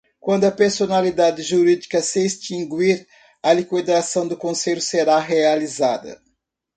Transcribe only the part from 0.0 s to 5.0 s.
Quando a personalidade jurídica se extinguir, a liquidação do Conselho